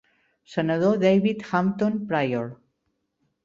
Senador 0.53 0.97
David 1.03 1.43
Hampton 1.51 2.03
Pryor. 2.07 2.51